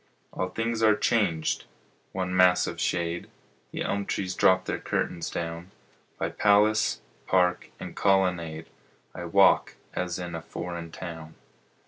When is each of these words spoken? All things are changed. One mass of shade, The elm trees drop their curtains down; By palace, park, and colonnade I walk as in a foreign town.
All 0.33 0.49
things 0.49 0.81
are 0.81 0.95
changed. 0.95 1.65
One 2.11 2.35
mass 2.35 2.65
of 2.65 2.81
shade, 2.81 3.29
The 3.71 3.83
elm 3.83 4.07
trees 4.07 4.33
drop 4.33 4.65
their 4.65 4.79
curtains 4.79 5.29
down; 5.29 5.69
By 6.17 6.29
palace, 6.29 7.01
park, 7.27 7.69
and 7.79 7.95
colonnade 7.95 8.65
I 9.13 9.25
walk 9.25 9.75
as 9.93 10.17
in 10.17 10.33
a 10.33 10.41
foreign 10.41 10.91
town. 10.91 11.35